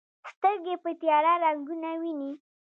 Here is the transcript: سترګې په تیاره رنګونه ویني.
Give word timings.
سترګې 0.31 0.75
په 0.83 0.89
تیاره 1.01 1.33
رنګونه 1.43 1.89
ویني. 2.01 2.31